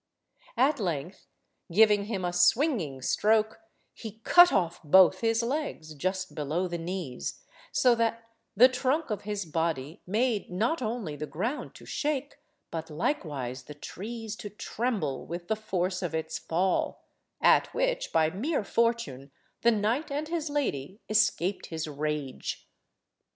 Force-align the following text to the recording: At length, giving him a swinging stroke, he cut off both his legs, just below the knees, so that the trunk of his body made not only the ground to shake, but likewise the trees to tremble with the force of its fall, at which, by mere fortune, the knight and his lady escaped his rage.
At 0.57 0.79
length, 0.79 1.27
giving 1.71 2.05
him 2.05 2.25
a 2.25 2.33
swinging 2.33 3.03
stroke, 3.03 3.59
he 3.93 4.19
cut 4.23 4.51
off 4.51 4.81
both 4.83 5.19
his 5.21 5.43
legs, 5.43 5.93
just 5.93 6.33
below 6.33 6.67
the 6.67 6.79
knees, 6.79 7.43
so 7.71 7.93
that 7.93 8.27
the 8.57 8.67
trunk 8.67 9.11
of 9.11 9.21
his 9.29 9.45
body 9.45 10.01
made 10.07 10.49
not 10.49 10.81
only 10.81 11.15
the 11.15 11.27
ground 11.27 11.75
to 11.75 11.85
shake, 11.85 12.37
but 12.71 12.89
likewise 12.89 13.65
the 13.65 13.75
trees 13.75 14.35
to 14.37 14.49
tremble 14.49 15.27
with 15.27 15.47
the 15.47 15.55
force 15.55 16.01
of 16.01 16.15
its 16.15 16.39
fall, 16.39 17.03
at 17.39 17.71
which, 17.71 18.11
by 18.11 18.31
mere 18.31 18.63
fortune, 18.63 19.29
the 19.61 19.69
knight 19.69 20.09
and 20.09 20.29
his 20.29 20.49
lady 20.49 20.99
escaped 21.09 21.67
his 21.67 21.87
rage. 21.87 22.67